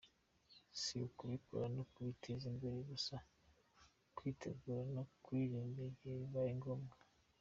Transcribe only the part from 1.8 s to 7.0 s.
kubiteza imbere gusa, twitegure no kubirinda igihe bibaye ngombwa.”